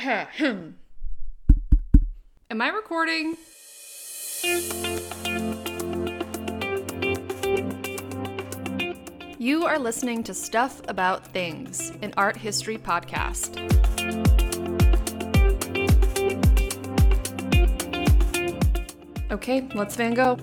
[0.00, 0.78] Am
[2.50, 3.36] I recording?
[9.38, 13.58] You are listening to Stuff About Things, an art history podcast.
[19.30, 20.38] Okay, let's Van Gogh.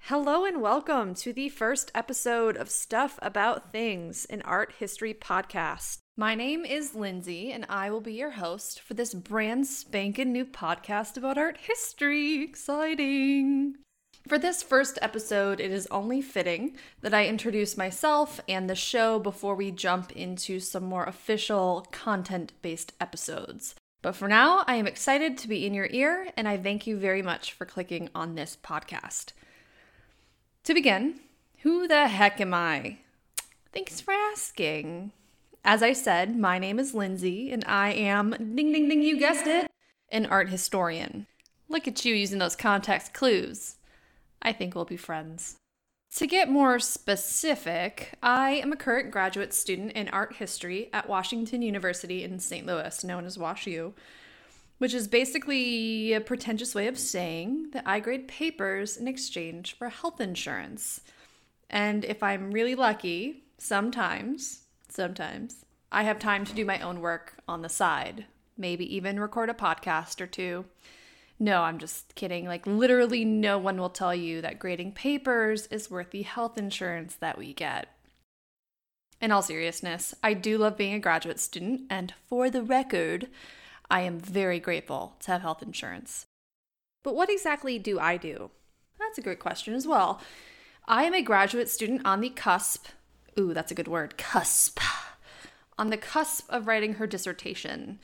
[0.00, 6.00] Hello and welcome to the first episode of Stuff About Things, an art history podcast.
[6.20, 10.44] My name is Lindsay, and I will be your host for this brand spanking new
[10.44, 12.42] podcast about art history.
[12.42, 13.76] Exciting!
[14.28, 19.18] For this first episode, it is only fitting that I introduce myself and the show
[19.18, 23.74] before we jump into some more official content based episodes.
[24.02, 26.98] But for now, I am excited to be in your ear, and I thank you
[26.98, 29.32] very much for clicking on this podcast.
[30.64, 31.20] To begin,
[31.60, 32.98] who the heck am I?
[33.72, 35.12] Thanks for asking.
[35.64, 39.46] As I said, my name is Lindsay, and I am, ding ding ding, you guessed
[39.46, 39.70] it,
[40.10, 41.26] an art historian.
[41.68, 43.76] Look at you using those context clues.
[44.42, 45.56] I think we'll be friends.
[46.16, 51.62] To get more specific, I am a current graduate student in art history at Washington
[51.62, 52.66] University in St.
[52.66, 53.92] Louis, known as WashU
[54.80, 59.90] which is basically a pretentious way of saying that I grade papers in exchange for
[59.90, 61.02] health insurance.
[61.68, 64.62] And if I'm really lucky, sometimes,
[64.92, 69.50] sometimes, I have time to do my own work on the side, maybe even record
[69.50, 70.66] a podcast or two.
[71.38, 72.46] No, I'm just kidding.
[72.46, 77.16] Like, literally, no one will tell you that grading papers is worth the health insurance
[77.16, 77.88] that we get.
[79.20, 83.28] In all seriousness, I do love being a graduate student, and for the record,
[83.90, 86.26] I am very grateful to have health insurance.
[87.02, 88.50] But what exactly do I do?
[88.98, 90.20] That's a great question as well.
[90.86, 92.86] I am a graduate student on the cusp.
[93.38, 94.16] Ooh, that's a good word.
[94.18, 94.80] Cusp.
[95.78, 97.98] On the cusp of writing her dissertation.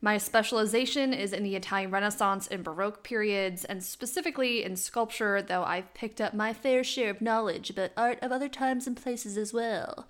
[0.00, 5.64] My specialization is in the Italian Renaissance and Baroque periods, and specifically in sculpture, though
[5.64, 9.38] I've picked up my fair share of knowledge about art of other times and places
[9.38, 10.06] as well.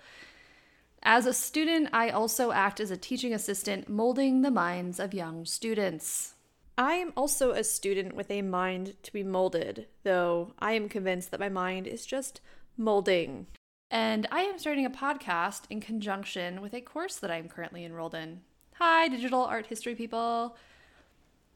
[1.03, 5.45] As a student, I also act as a teaching assistant, molding the minds of young
[5.45, 6.35] students.
[6.77, 11.31] I am also a student with a mind to be molded, though I am convinced
[11.31, 12.41] that my mind is just
[12.77, 13.47] molding.
[13.91, 18.15] And I am starting a podcast in conjunction with a course that I'm currently enrolled
[18.15, 18.41] in.
[18.75, 20.57] Hi, digital art history people.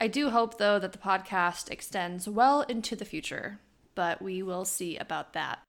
[0.01, 3.59] I do hope, though, that the podcast extends well into the future,
[3.95, 5.61] but we will see about that.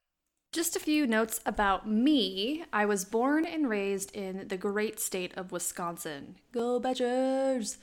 [0.53, 2.65] Just a few notes about me.
[2.71, 6.35] I was born and raised in the great state of Wisconsin.
[6.51, 7.77] Go Badgers!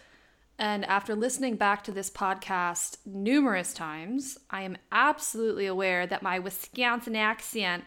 [0.59, 6.39] And after listening back to this podcast numerous times, I am absolutely aware that my
[6.39, 7.84] Wisconsin accent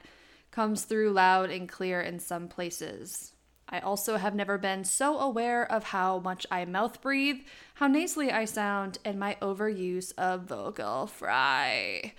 [0.52, 3.34] comes through loud and clear in some places.
[3.68, 7.42] I also have never been so aware of how much I mouth breathe,
[7.76, 12.14] how nasally I sound, and my overuse of vocal fry.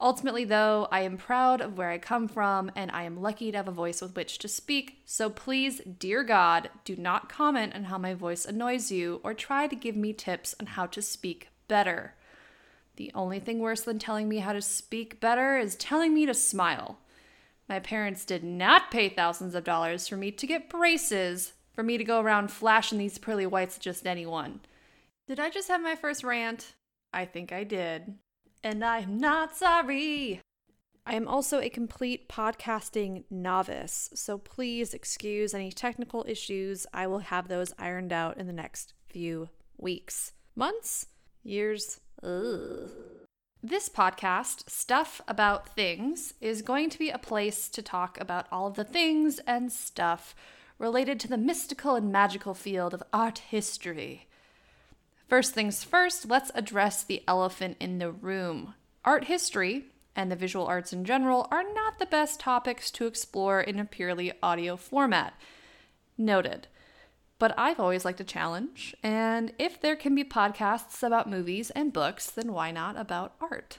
[0.00, 3.56] Ultimately, though, I am proud of where I come from and I am lucky to
[3.56, 5.02] have a voice with which to speak.
[5.04, 9.68] So please, dear God, do not comment on how my voice annoys you or try
[9.68, 12.14] to give me tips on how to speak better.
[12.96, 16.34] The only thing worse than telling me how to speak better is telling me to
[16.34, 16.98] smile.
[17.68, 21.96] My parents did not pay thousands of dollars for me to get braces for me
[21.96, 24.60] to go around flashing these pearly whites at just anyone.
[25.26, 26.74] Did I just have my first rant?
[27.12, 28.14] I think I did
[28.62, 30.40] and I'm not sorry.
[31.04, 36.86] I am also a complete podcasting novice, so please excuse any technical issues.
[36.94, 41.06] I will have those ironed out in the next few weeks, months,
[41.42, 42.00] years.
[42.22, 42.88] Ugh.
[43.64, 48.66] This podcast, Stuff About Things, is going to be a place to talk about all
[48.66, 50.34] of the things and stuff
[50.80, 54.26] related to the mystical and magical field of art history.
[55.28, 58.74] First things first, let's address the elephant in the room.
[59.04, 59.84] Art history,
[60.16, 63.84] and the visual arts in general, are not the best topics to explore in a
[63.84, 65.34] purely audio format.
[66.18, 66.66] Noted.
[67.42, 71.92] But I've always liked a challenge, and if there can be podcasts about movies and
[71.92, 73.78] books, then why not about art?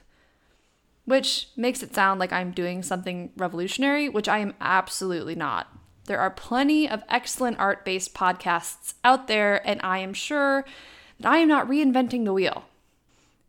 [1.06, 5.68] Which makes it sound like I'm doing something revolutionary, which I am absolutely not.
[6.04, 10.66] There are plenty of excellent art based podcasts out there, and I am sure
[11.20, 12.66] that I am not reinventing the wheel.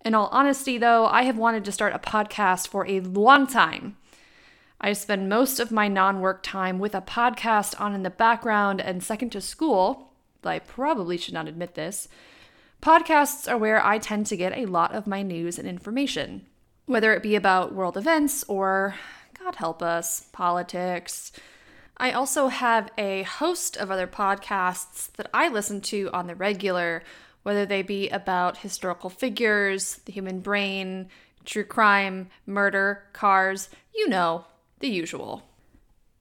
[0.06, 3.97] In all honesty, though, I have wanted to start a podcast for a long time.
[4.79, 8.79] I spend most of my non work time with a podcast on in the background,
[8.79, 10.04] and second to school,
[10.45, 12.07] I probably should not admit this,
[12.81, 16.45] podcasts are where I tend to get a lot of my news and information,
[16.86, 18.95] whether it be about world events or,
[19.38, 21.31] God help us, politics,
[21.97, 27.03] I also have a host of other podcasts that I listen to on the regular,
[27.44, 31.07] whether they be about historical figures, the human brain,
[31.45, 34.45] true crime, murder, cars, you know,
[34.80, 35.44] the usual.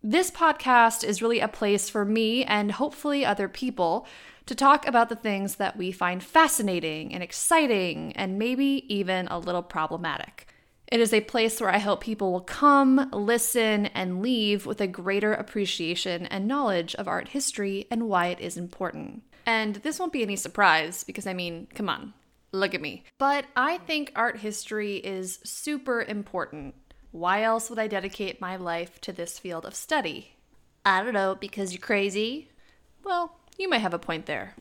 [0.06, 4.06] This podcast is really a place for me and hopefully other people
[4.44, 9.38] to talk about the things that we find fascinating and exciting and maybe even a
[9.38, 10.46] little problematic.
[10.92, 14.86] It is a place where I hope people will come, listen, and leave with a
[14.86, 19.22] greater appreciation and knowledge of art history and why it is important.
[19.46, 22.12] And this won't be any surprise because, I mean, come on,
[22.52, 23.04] look at me.
[23.16, 26.74] But I think art history is super important
[27.14, 30.34] why else would I dedicate my life to this field of study?
[30.84, 32.48] I don't know, because you're crazy?
[33.04, 34.56] Well, you might have a point there.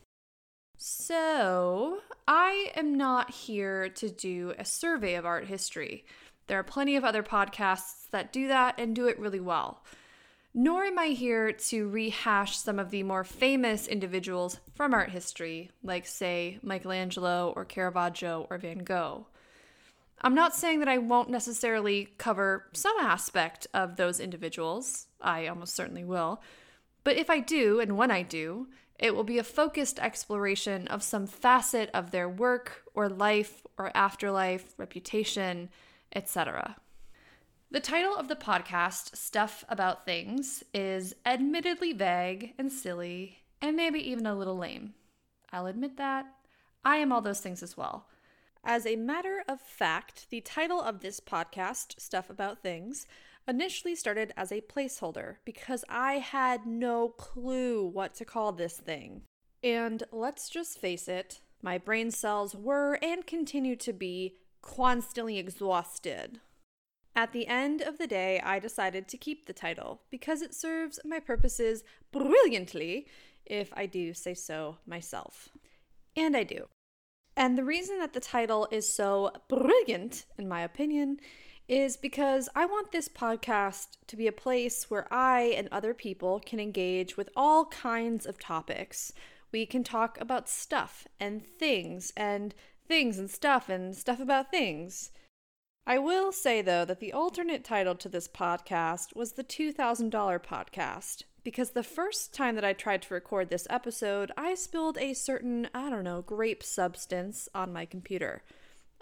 [0.76, 1.98] So,
[2.28, 6.04] I am not here to do a survey of art history.
[6.46, 9.82] There are plenty of other podcasts that do that and do it really well.
[10.54, 15.72] Nor am I here to rehash some of the more famous individuals from art history,
[15.82, 19.26] like, say, Michelangelo or Caravaggio or Van Gogh.
[20.20, 25.74] I'm not saying that I won't necessarily cover some aspect of those individuals, I almost
[25.74, 26.40] certainly will,
[27.04, 28.68] but if I do, and when I do,
[28.98, 33.90] it will be a focused exploration of some facet of their work or life or
[33.94, 35.68] afterlife, reputation,
[36.14, 36.76] etc.
[37.70, 43.98] The title of the podcast, Stuff About Things, is admittedly vague and silly and maybe
[44.10, 44.94] even a little lame.
[45.52, 46.26] I'll admit that.
[46.84, 48.06] I am all those things as well.
[48.66, 53.06] As a matter of fact, the title of this podcast, Stuff About Things,
[53.46, 59.20] initially started as a placeholder because I had no clue what to call this thing.
[59.62, 66.40] And let's just face it, my brain cells were and continue to be constantly exhausted.
[67.14, 70.98] At the end of the day, I decided to keep the title because it serves
[71.04, 73.08] my purposes brilliantly,
[73.44, 75.50] if I do say so myself.
[76.16, 76.66] And I do.
[77.36, 81.18] And the reason that the title is so brilliant, in my opinion,
[81.66, 86.40] is because I want this podcast to be a place where I and other people
[86.40, 89.12] can engage with all kinds of topics.
[89.50, 92.54] We can talk about stuff and things and
[92.86, 95.10] things and stuff and stuff about things.
[95.86, 100.10] I will say, though, that the alternate title to this podcast was the $2,000
[100.42, 105.14] podcast because the first time that I tried to record this episode, I spilled a
[105.14, 108.42] certain, I don't know, grape substance on my computer.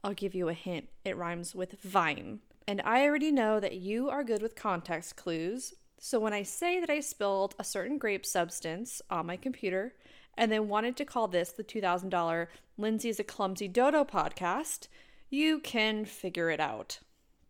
[0.04, 2.40] I'll give you a hint it rhymes with vine.
[2.66, 6.80] And I already know that you are good with context clues, so when I say
[6.80, 9.94] that I spilled a certain grape substance on my computer
[10.36, 14.88] and then wanted to call this the $2,000 Lindsay's a Clumsy Dodo podcast,
[15.30, 16.98] you can figure it out.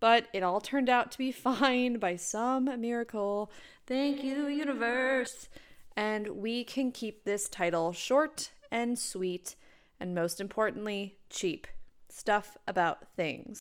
[0.03, 3.53] But it all turned out to be fine by some miracle.
[3.87, 5.49] Thank you, universe.
[5.97, 9.55] And we can keep this title short and sweet,
[10.01, 11.69] and most importantly, cheap.
[12.09, 13.61] Stuff about things.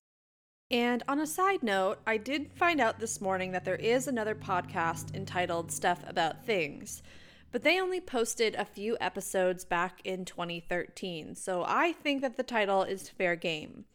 [0.72, 4.34] And on a side note, I did find out this morning that there is another
[4.34, 7.04] podcast entitled Stuff About Things,
[7.52, 12.42] but they only posted a few episodes back in 2013, so I think that the
[12.42, 13.86] title is fair game.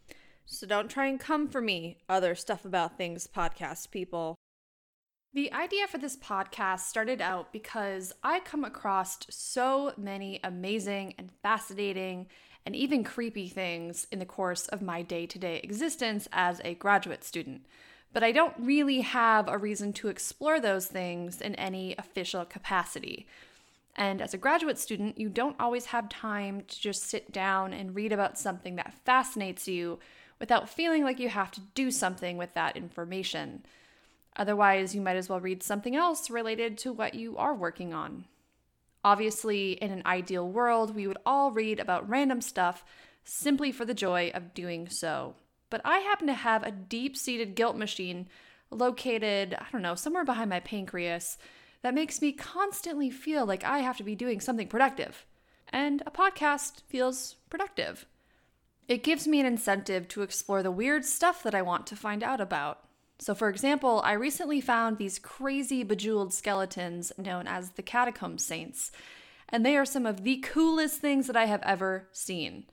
[0.48, 4.37] So don't try and come for me, other Stuff About Things podcast people.
[5.34, 11.32] The idea for this podcast started out because I come across so many amazing and
[11.42, 12.28] fascinating
[12.64, 16.75] and even creepy things in the course of my day to day existence as a
[16.75, 17.66] graduate student.
[18.12, 23.26] But I don't really have a reason to explore those things in any official capacity.
[23.97, 27.97] And as a graduate student, you don't always have time to just sit down and
[27.97, 29.99] read about something that fascinates you
[30.38, 33.64] without feeling like you have to do something with that information.
[34.37, 38.25] Otherwise, you might as well read something else related to what you are working on.
[39.05, 42.85] Obviously, in an ideal world, we would all read about random stuff
[43.25, 45.35] simply for the joy of doing so.
[45.71, 48.28] But I happen to have a deep seated guilt machine
[48.71, 51.38] located, I don't know, somewhere behind my pancreas
[51.83, 55.25] that makes me constantly feel like I have to be doing something productive.
[55.69, 58.07] And a podcast feels productive.
[58.88, 62.23] It gives me an incentive to explore the weird stuff that I want to find
[62.23, 62.85] out about.
[63.19, 68.93] So, for example, I recently found these crazy bejeweled skeletons known as the Catacomb Saints,
[69.49, 72.66] and they are some of the coolest things that I have ever seen.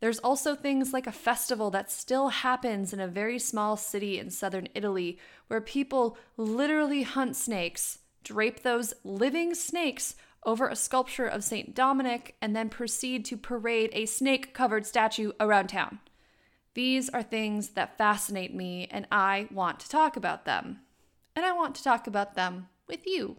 [0.00, 4.30] There's also things like a festival that still happens in a very small city in
[4.30, 10.14] southern Italy where people literally hunt snakes, drape those living snakes
[10.44, 11.74] over a sculpture of St.
[11.74, 15.98] Dominic, and then proceed to parade a snake covered statue around town.
[16.74, 20.80] These are things that fascinate me, and I want to talk about them.
[21.34, 23.36] And I want to talk about them with you.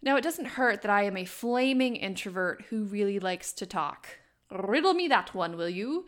[0.00, 4.08] Now, it doesn't hurt that I am a flaming introvert who really likes to talk.
[4.50, 6.06] Riddle me that one, will you?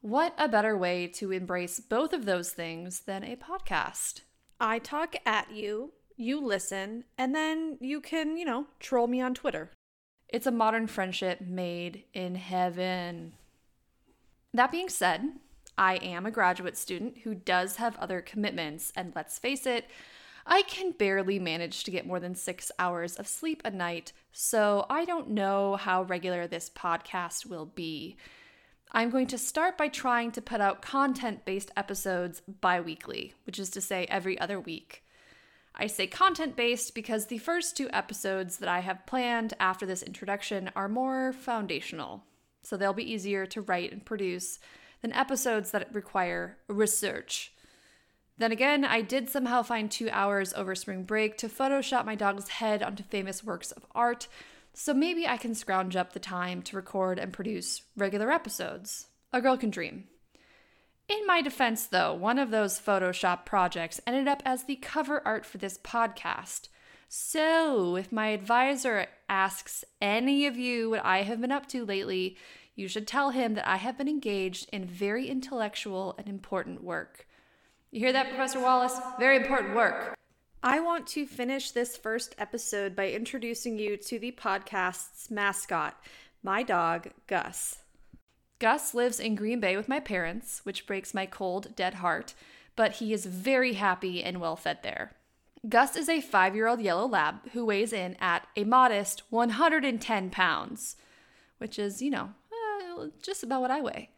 [0.00, 4.20] What a better way to embrace both of those things than a podcast?
[4.60, 9.34] I talk at you, you listen, and then you can, you know, troll me on
[9.34, 9.70] Twitter.
[10.28, 13.32] It's a modern friendship made in heaven.
[14.52, 15.22] That being said,
[15.76, 19.86] I am a graduate student who does have other commitments, and let's face it,
[20.46, 24.86] I can barely manage to get more than six hours of sleep a night, so
[24.90, 28.16] I don't know how regular this podcast will be.
[28.92, 33.58] I'm going to start by trying to put out content based episodes bi weekly, which
[33.58, 35.02] is to say every other week.
[35.76, 40.02] I say content based because the first two episodes that I have planned after this
[40.02, 42.24] introduction are more foundational,
[42.62, 44.60] so they'll be easier to write and produce
[45.02, 47.52] than episodes that require research.
[48.38, 52.48] Then again, I did somehow find two hours over spring break to Photoshop my dog's
[52.48, 54.28] head onto famous works of art,
[54.72, 59.06] so maybe I can scrounge up the time to record and produce regular episodes.
[59.32, 60.04] A girl can dream.
[61.08, 65.44] In my defense, though, one of those Photoshop projects ended up as the cover art
[65.44, 66.68] for this podcast.
[67.08, 72.38] So, if my advisor asks any of you what I have been up to lately,
[72.74, 77.28] you should tell him that I have been engaged in very intellectual and important work.
[77.90, 78.98] You hear that, Professor Wallace?
[79.18, 80.16] Very important work.
[80.62, 86.02] I want to finish this first episode by introducing you to the podcast's mascot,
[86.42, 87.83] my dog, Gus.
[88.64, 92.32] Gus lives in Green Bay with my parents, which breaks my cold, dead heart,
[92.76, 95.12] but he is very happy and well fed there.
[95.68, 100.30] Gus is a five year old yellow lab who weighs in at a modest 110
[100.30, 100.96] pounds,
[101.58, 102.30] which is, you know,
[102.98, 104.08] uh, just about what I weigh.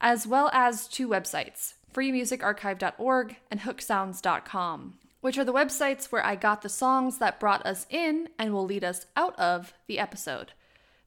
[0.00, 6.62] as well as two websites, freemusicarchive.org and hooksounds.com, which are the websites where I got
[6.62, 10.52] the songs that brought us in and will lead us out of the episode.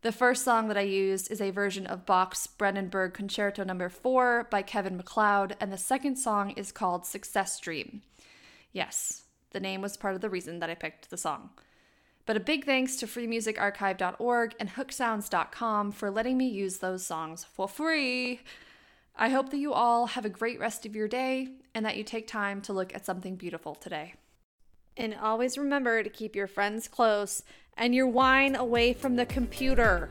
[0.06, 3.90] The first song that I used is a version of Bach's Brandenburg Concerto No.
[3.90, 8.04] 4 by Kevin MacLeod, and the second song is called Success Dream.
[8.72, 11.50] Yes, the name was part of the reason that I picked the song.
[12.28, 17.68] But a big thanks to freemusicarchive.org and hooksounds.com for letting me use those songs for
[17.68, 18.42] free.
[19.16, 22.04] I hope that you all have a great rest of your day and that you
[22.04, 24.14] take time to look at something beautiful today.
[24.98, 27.42] And always remember to keep your friends close
[27.78, 30.10] and your wine away from the computer.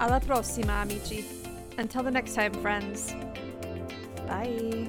[0.00, 1.24] Alla prossima, amici.
[1.78, 3.14] Until the next time, friends.
[4.26, 4.88] Bye.